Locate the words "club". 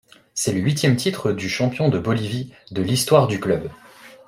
3.39-3.69